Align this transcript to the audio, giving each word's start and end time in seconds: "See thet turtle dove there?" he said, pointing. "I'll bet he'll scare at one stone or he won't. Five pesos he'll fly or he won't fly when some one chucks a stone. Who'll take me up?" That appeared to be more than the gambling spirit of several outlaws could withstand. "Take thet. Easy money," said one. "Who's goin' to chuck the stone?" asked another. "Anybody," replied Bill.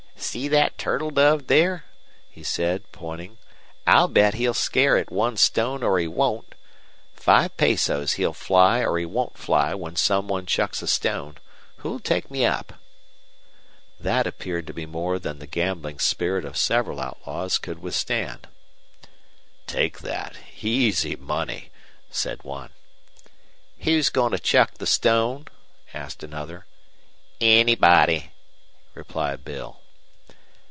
"See 0.15 0.47
thet 0.47 0.77
turtle 0.77 1.09
dove 1.09 1.47
there?" 1.47 1.83
he 2.29 2.43
said, 2.43 2.89
pointing. 2.93 3.37
"I'll 3.87 4.07
bet 4.07 4.35
he'll 4.35 4.53
scare 4.53 4.95
at 4.95 5.11
one 5.11 5.35
stone 5.35 5.81
or 5.83 5.97
he 5.99 6.07
won't. 6.07 6.53
Five 7.13 7.57
pesos 7.57 8.13
he'll 8.13 8.31
fly 8.31 8.81
or 8.85 8.97
he 8.99 9.05
won't 9.05 9.35
fly 9.37 9.73
when 9.73 9.95
some 9.97 10.27
one 10.29 10.45
chucks 10.45 10.81
a 10.83 10.87
stone. 10.87 11.39
Who'll 11.77 11.99
take 11.99 12.29
me 12.31 12.45
up?" 12.45 12.73
That 13.99 14.27
appeared 14.27 14.67
to 14.67 14.73
be 14.73 14.85
more 14.85 15.17
than 15.19 15.39
the 15.39 15.47
gambling 15.47 15.97
spirit 15.99 16.45
of 16.45 16.55
several 16.55 17.01
outlaws 17.01 17.57
could 17.57 17.79
withstand. 17.81 18.47
"Take 19.65 19.97
thet. 19.99 20.35
Easy 20.61 21.15
money," 21.15 21.71
said 22.11 22.43
one. 22.43 22.69
"Who's 23.79 24.09
goin' 24.09 24.31
to 24.33 24.39
chuck 24.39 24.75
the 24.75 24.87
stone?" 24.87 25.47
asked 25.95 26.23
another. 26.23 26.67
"Anybody," 27.41 28.31
replied 28.93 29.43
Bill. 29.43 29.79